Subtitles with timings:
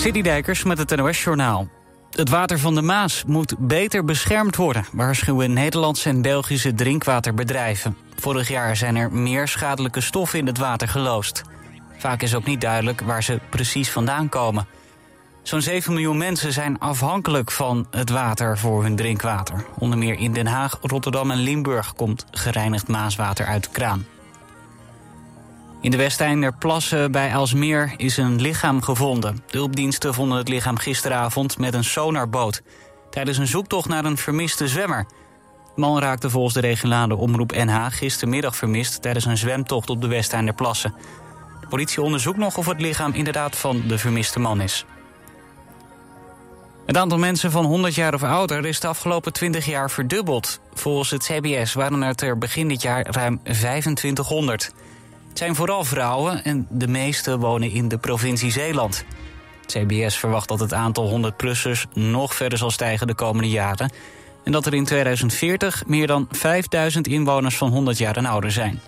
[0.00, 1.68] Citydijkers met het NOS-journaal.
[2.10, 4.84] Het water van de Maas moet beter beschermd worden...
[4.92, 7.96] waarschuwen Nederlandse en Belgische drinkwaterbedrijven.
[8.16, 11.42] Vorig jaar zijn er meer schadelijke stoffen in het water geloosd.
[11.98, 14.66] Vaak is ook niet duidelijk waar ze precies vandaan komen.
[15.42, 19.64] Zo'n 7 miljoen mensen zijn afhankelijk van het water voor hun drinkwater.
[19.78, 24.06] Onder meer in Den Haag, Rotterdam en Limburg komt gereinigd maaswater uit de kraan.
[25.80, 29.42] In de Westeinder Plassen bij Alsmeer is een lichaam gevonden.
[29.46, 32.62] De hulpdiensten vonden het lichaam gisteravond met een sonarboot...
[33.10, 35.06] tijdens een zoektocht naar een vermiste zwemmer.
[35.74, 39.02] De man raakte volgens de regionale omroep NH gistermiddag vermist...
[39.02, 40.94] tijdens een zwemtocht op de Westeinder Plassen.
[41.60, 44.84] De politie onderzoekt nog of het lichaam inderdaad van de vermiste man is.
[46.86, 50.60] Het aantal mensen van 100 jaar of ouder is de afgelopen 20 jaar verdubbeld.
[50.74, 54.72] Volgens het CBS waren er begin dit jaar ruim 2500.
[55.30, 59.04] Het zijn vooral vrouwen en de meeste wonen in de provincie Zeeland.
[59.66, 63.92] CBS verwacht dat het aantal 100-plussers nog verder zal stijgen de komende jaren...
[64.44, 68.80] en dat er in 2040 meer dan 5000 inwoners van 100 jaar en ouder zijn.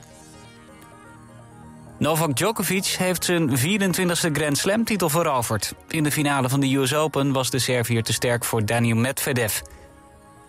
[1.98, 5.75] Novak Djokovic heeft zijn 24e Grand Slam-titel veroverd.
[5.88, 9.61] In de finale van de US Open was de Serviër te sterk voor Daniel Medvedev.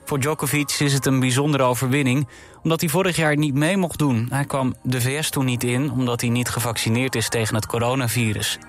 [0.05, 2.27] Voor Djokovic is het een bijzondere overwinning,
[2.63, 4.27] omdat hij vorig jaar niet mee mocht doen.
[4.29, 8.59] Hij kwam de VS toen niet in, omdat hij niet gevaccineerd is tegen het coronavirus.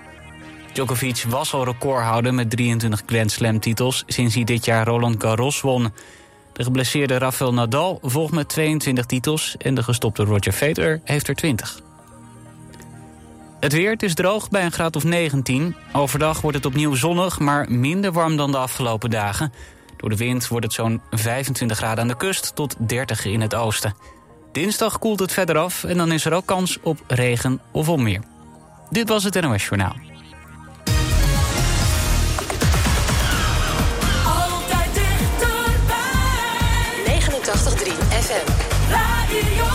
[0.73, 4.03] Djokovic was al recordhouder met 23 Grand Slam-titels...
[4.07, 5.93] sinds hij dit jaar Roland Garros won.
[6.53, 9.55] De geblesseerde Rafael Nadal volgt met 22 titels...
[9.57, 11.81] en de gestopte Roger Federer heeft er 20.
[13.59, 15.75] Het weer, het is droog bij een graad of 19.
[15.93, 19.51] Overdag wordt het opnieuw zonnig, maar minder warm dan de afgelopen dagen.
[20.05, 23.55] Door de wind wordt het zo'n 25 graden aan de kust tot 30 in het
[23.55, 23.95] oosten.
[24.51, 28.21] Dinsdag koelt het verder af en dan is er ook kans op regen of onweer.
[28.89, 29.95] Dit was het NOS Journaal.
[34.25, 36.25] Altijd dichterbij.
[37.05, 38.51] 89.3 FM.
[38.89, 39.74] Radio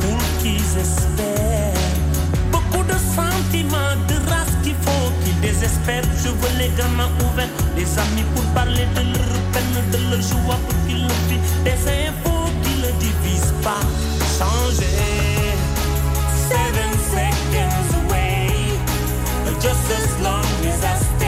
[0.00, 1.74] pour qu'ils espèrent.
[2.50, 6.04] Beaucoup de sentiments, de race qu'il faut qu'ils désespèrent.
[6.22, 10.58] Je veux les gamins ouverts, les amis pour parler de leur peine, de leur joie
[10.66, 11.62] pour qu'ils le vivent.
[11.64, 13.82] Des infos qui ne divisent pas.
[14.38, 14.98] Changer.
[16.50, 18.48] Seven seconds away,
[19.60, 21.21] just as long as I.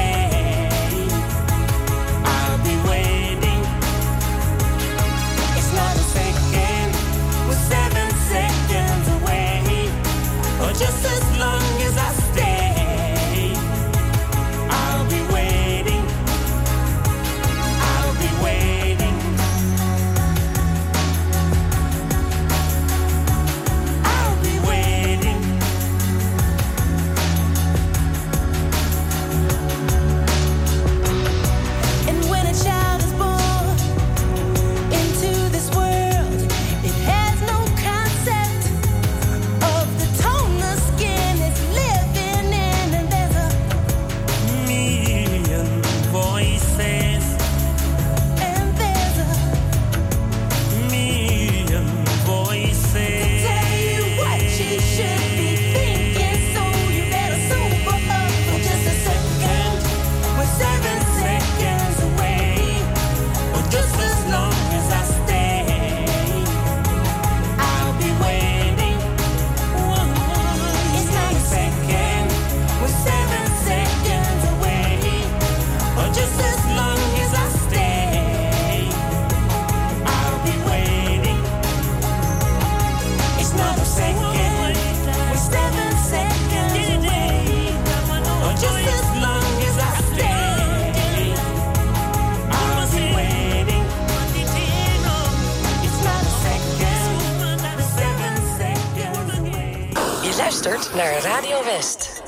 [100.93, 102.23] naar Radio West.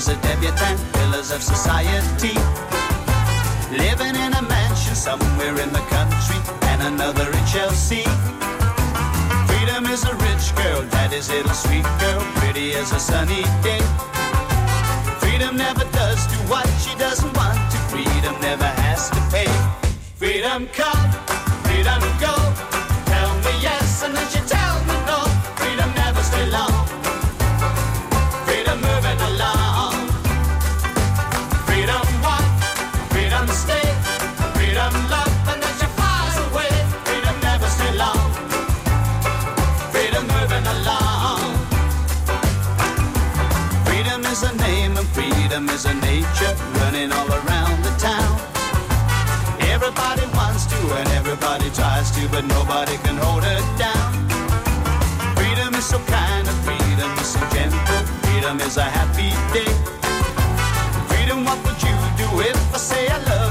[0.00, 2.32] is a debutante, pillars of society.
[3.70, 6.40] Living in a mansion somewhere in the country,
[6.70, 8.04] and another in Chelsea.
[9.50, 13.82] Freedom is a rich girl, daddy's little sweet girl, pretty as a sunny day.
[15.20, 19.52] Freedom never does do what she doesn't want to, freedom never has to pay.
[20.16, 21.10] Freedom come,
[21.64, 22.39] freedom go.
[49.90, 54.12] Everybody wants to and everybody tries to, but nobody can hold it down.
[55.34, 58.06] Freedom is so kind of freedom is so gentle.
[58.22, 59.74] Freedom is a happy day.
[61.08, 63.49] Freedom, what would you do if I say I love?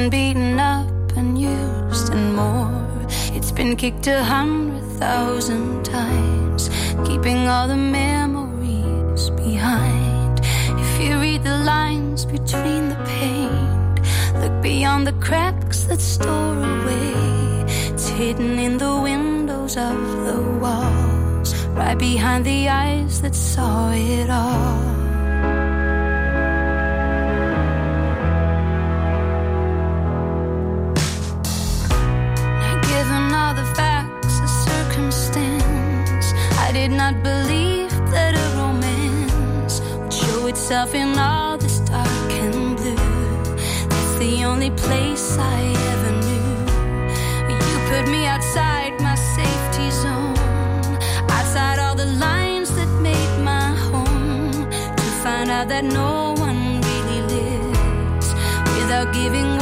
[0.00, 3.06] been beaten up and used and more.
[3.36, 6.70] It's been kicked a hundred thousand times,
[7.06, 10.40] keeping all the memories behind.
[10.84, 14.00] If you read the lines between the paint,
[14.40, 17.12] look beyond the cracks that store away.
[17.92, 24.30] It's hidden in the windows of the walls, right behind the eyes that saw it
[24.30, 24.89] all.
[40.70, 42.94] myself in all this dark and blue.
[43.88, 46.52] That's the only place I ever knew.
[47.50, 50.36] You put me outside my safety zone,
[51.28, 54.70] outside all the lines that made my home.
[54.70, 58.28] To find out that no one really lives
[58.76, 59.59] without giving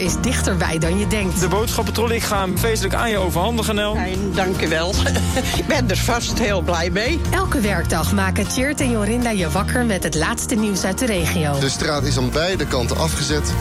[0.00, 1.40] Is dichterbij dan je denkt.
[1.40, 3.94] De boodschappentrolley, ik ga hem feestelijk aan je overhandigen, Nel.
[3.94, 4.94] Fijn, dank u wel.
[5.60, 7.20] ik ben er vast heel blij mee.
[7.30, 11.58] Elke werkdag maken Tjeerd en Jorinda je wakker met het laatste nieuws uit de regio.
[11.58, 13.52] De straat is aan beide kanten afgezet.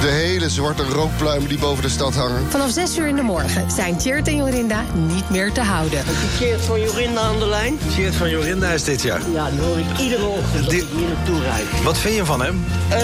[0.00, 2.50] De hele zwarte rookpluimen die boven de stad hangen.
[2.50, 6.02] Vanaf 6 uur in de morgen zijn Tjeerd en Jorinda niet meer te houden.
[6.38, 7.78] Keert van Jorinda aan de lijn.
[7.90, 9.20] Geert van Jorinda is dit jaar.
[9.32, 11.82] Ja, die hoor ik iedere ochtend als ik hier naartoe rijd.
[11.82, 12.64] Wat vind je van hem?
[12.88, 12.98] Eh,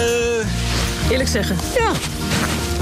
[1.09, 1.55] Eerlijk zeggen.
[1.75, 1.91] ja,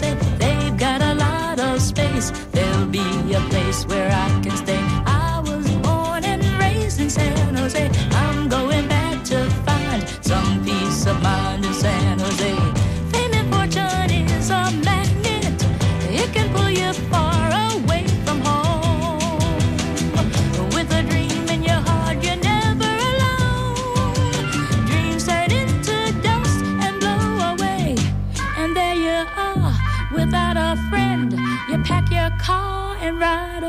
[0.00, 2.30] They've got a lot of space.
[2.52, 3.00] There'll be
[3.32, 4.85] a place where I can stay.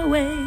[0.07, 0.46] Away.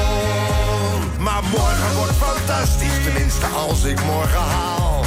[1.31, 5.03] Maar morgen wordt fantastisch, tenminste als ik morgen haal.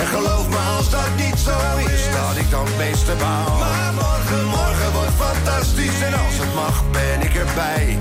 [0.00, 1.56] En geloof me als dat niet zo
[1.92, 3.58] is, dat ik dan het meeste baal.
[3.58, 7.98] Maar morgen, morgen wordt fantastisch en als het mag ben ik erbij.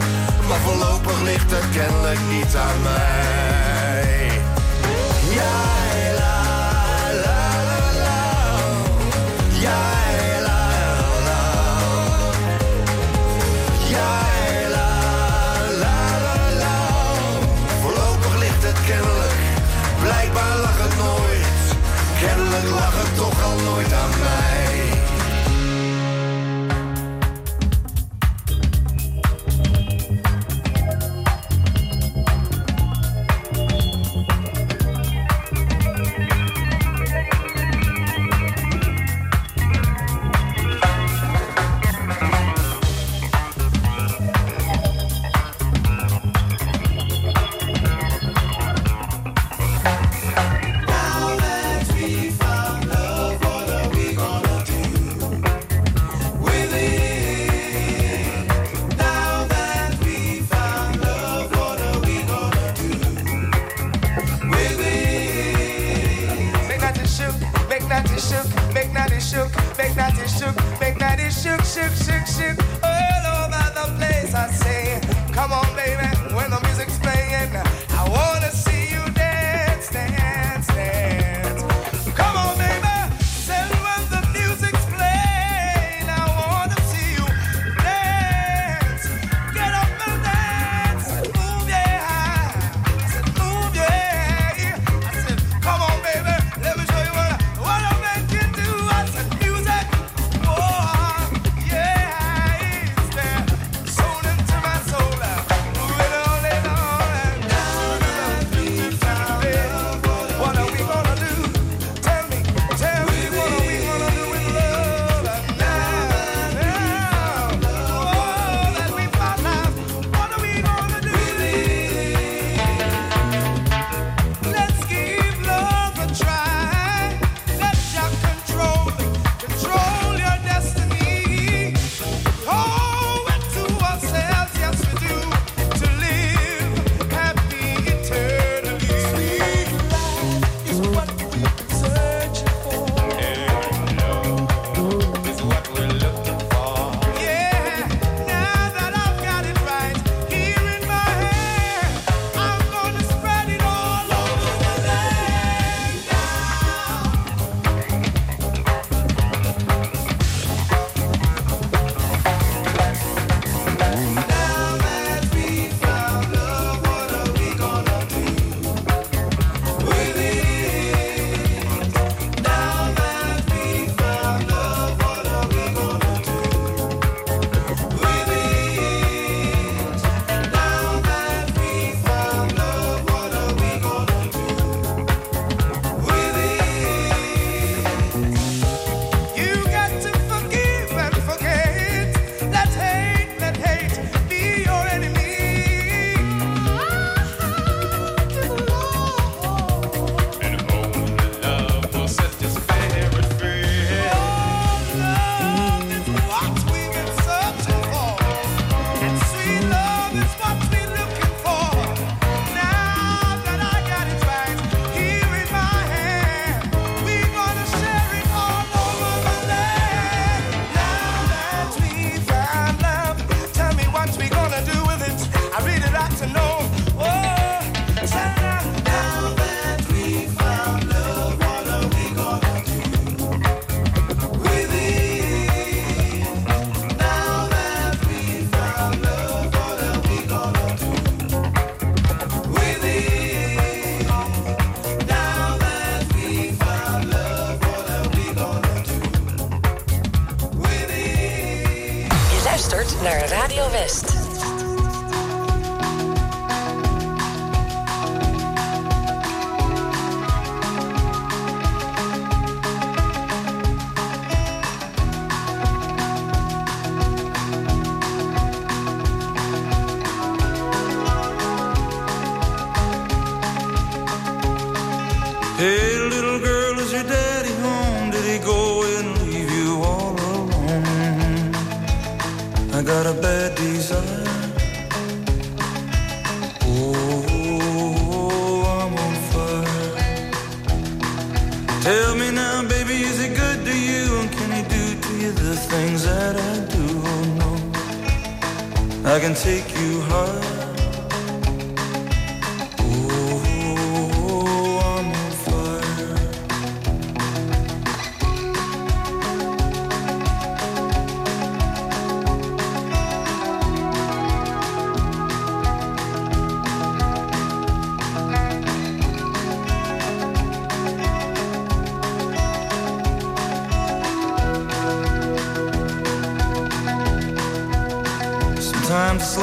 [0.47, 4.41] Maar voorlopig ligt het kennelijk niet aan mij.
[5.39, 5.70] Ja,
[22.21, 25.00] Kennelijk lag het toch al nooit aan mij.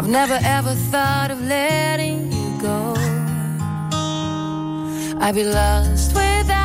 [0.00, 2.94] I've never ever thought of letting you go.
[5.20, 6.59] I'd be lost without.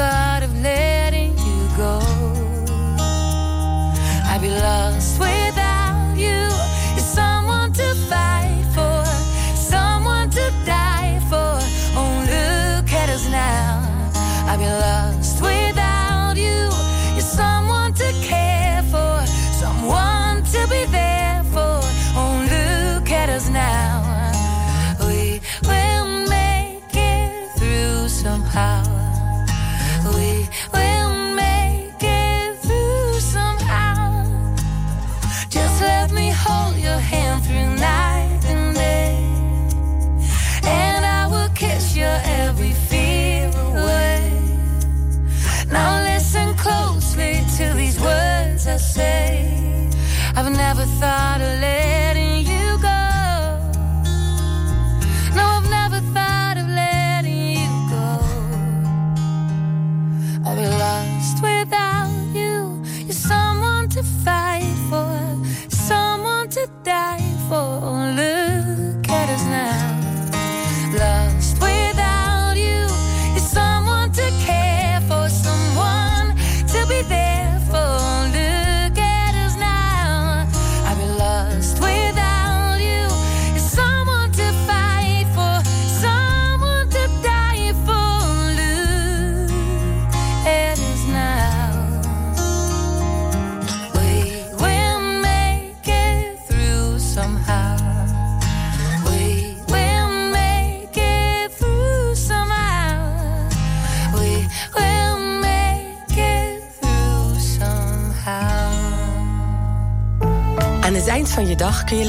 [0.00, 0.29] side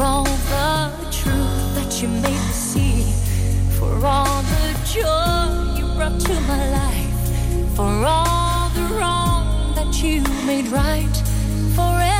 [0.00, 3.02] For all the truth that you made me see,
[3.78, 10.22] for all the joy you brought to my life, for all the wrong that you
[10.46, 11.14] made right,
[11.76, 12.19] forever.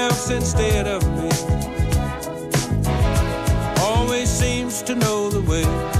[0.00, 1.30] else instead of me.
[3.82, 5.99] Always seems to know the way.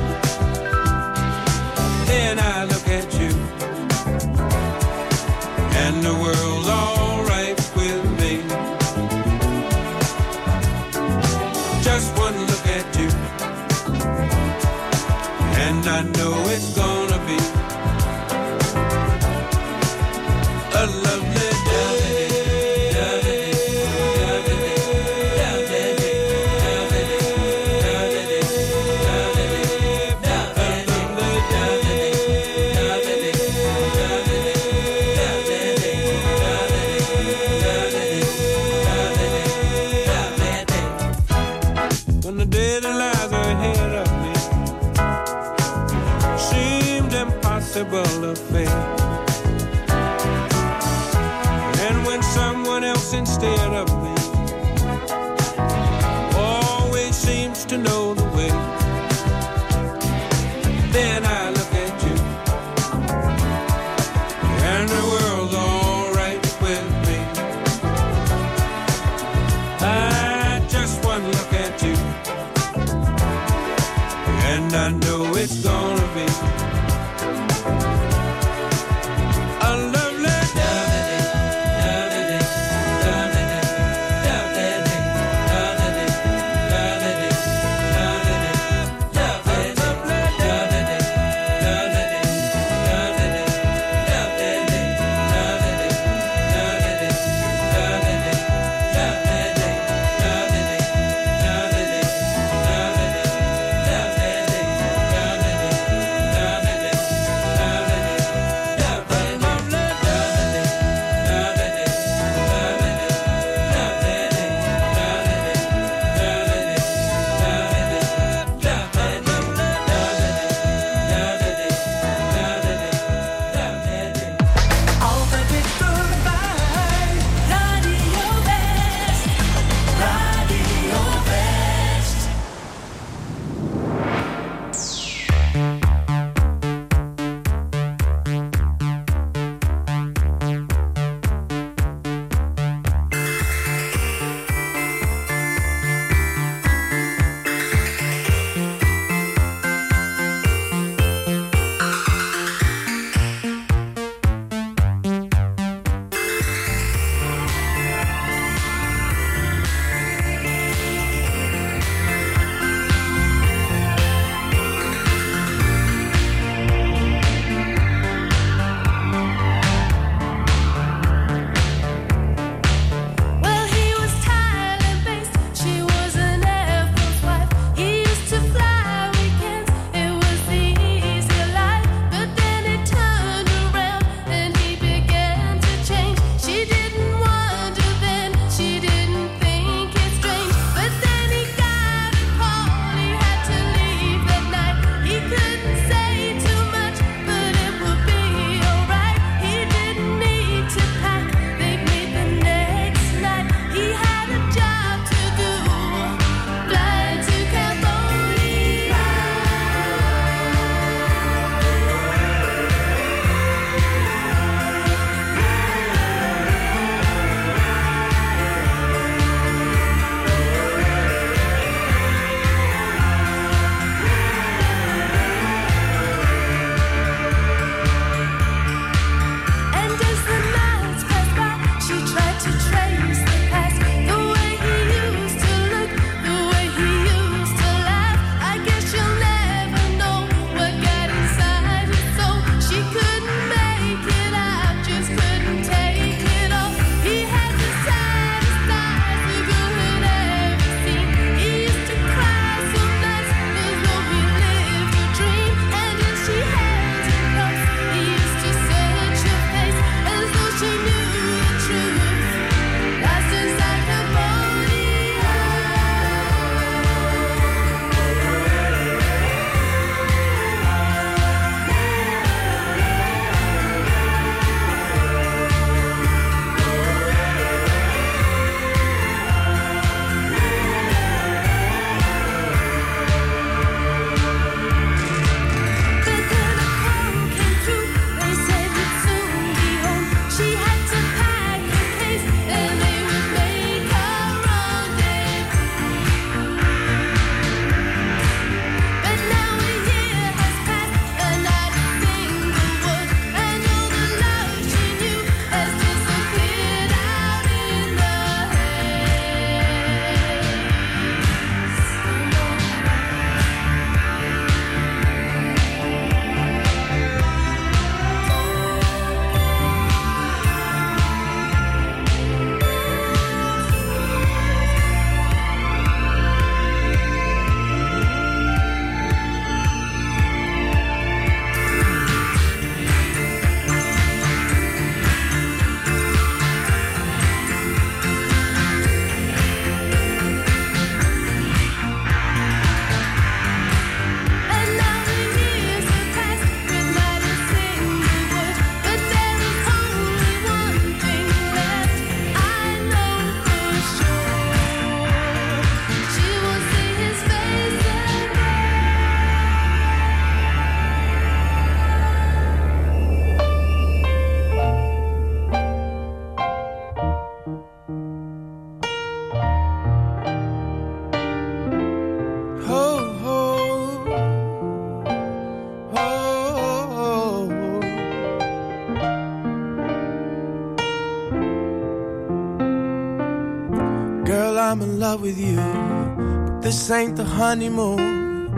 [386.91, 388.51] Ain't the honeymoon.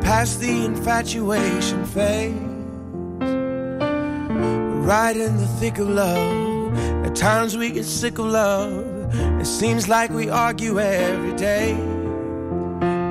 [0.00, 2.34] Past the infatuation phase.
[4.86, 6.78] Right in the thick of love.
[7.06, 9.14] At times we get sick of love.
[9.40, 11.74] It seems like we argue every day.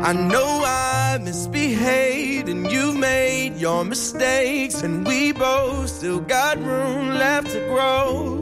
[0.09, 7.09] I know I misbehaved and you've made your mistakes, and we both still got room
[7.09, 8.35] left to grow.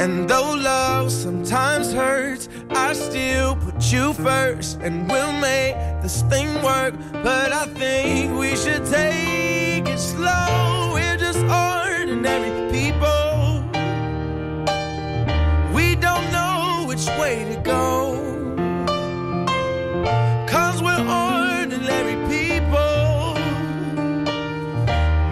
[0.00, 6.62] And though love sometimes hurts, I still put you first, and we'll make this thing
[6.62, 6.94] work.
[7.12, 10.92] But I think we should take it slow.
[10.92, 13.64] We're just ordinary people.
[15.72, 18.16] We don't know which way to go.
[20.46, 23.34] Cause we're ordinary people.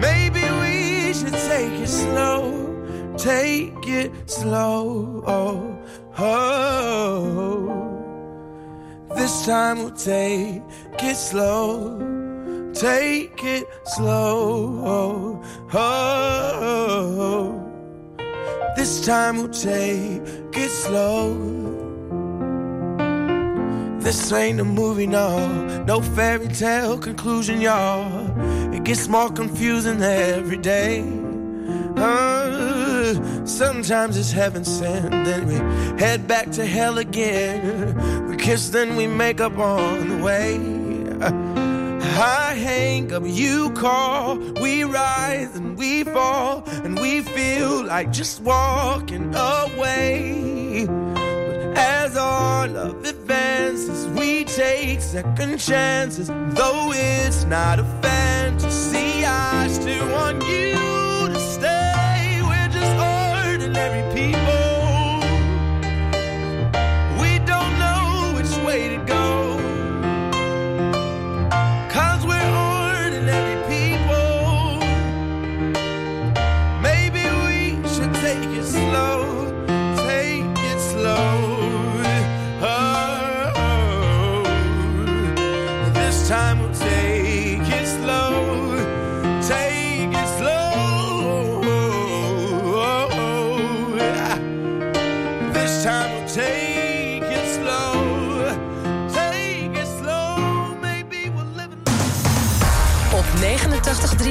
[0.01, 3.13] Maybe we should take it slow.
[3.15, 5.23] Take it slow.
[5.27, 5.77] Oh,
[6.17, 7.38] oh.
[9.29, 10.63] This time we'll take
[11.03, 11.99] it slow.
[12.73, 14.81] Take it slow.
[14.83, 17.13] Oh, oh.
[18.75, 21.35] This time we'll take it slow.
[23.99, 28.09] This ain't a movie, no, no fairy tale conclusion, y'all.
[28.73, 31.03] It gets more confusing every day.
[33.45, 35.55] Sometimes it's heaven sent, then we
[35.99, 38.27] head back to hell again.
[38.29, 40.57] We kiss, then we make up on the way.
[42.21, 48.41] I hang up, you call, we rise and we fall, and we feel like just
[48.41, 50.85] walking away.
[50.85, 56.27] But as all of advances, we take second chances.
[56.27, 60.58] Though it's not a fantasy, I still want you